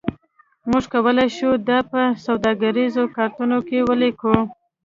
[0.69, 4.35] موږ کولی شو دا په سوداګریزو کارتونو کې ولیکو